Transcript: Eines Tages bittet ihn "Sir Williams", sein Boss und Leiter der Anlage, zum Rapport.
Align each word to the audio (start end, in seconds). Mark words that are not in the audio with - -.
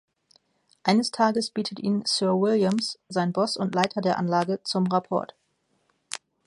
Eines 0.81 1.11
Tages 1.11 1.51
bittet 1.51 1.79
ihn 1.79 2.05
"Sir 2.07 2.31
Williams", 2.41 2.97
sein 3.07 3.31
Boss 3.33 3.55
und 3.55 3.75
Leiter 3.75 4.01
der 4.01 4.17
Anlage, 4.17 4.59
zum 4.63 4.87
Rapport. 4.87 5.35